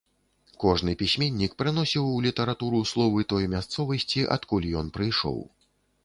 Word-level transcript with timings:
Кожны 0.61 0.93
пісьменнік 1.01 1.51
прыносіў 1.61 2.07
у 2.13 2.15
літаратуру 2.25 2.79
словы 2.91 3.25
той 3.33 3.43
мясцовасці, 3.53 4.25
адкуль 4.37 4.67
ён 4.81 4.89
прыйшоў. 4.97 5.37